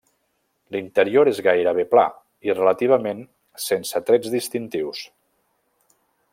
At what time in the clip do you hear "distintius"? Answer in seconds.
4.39-5.07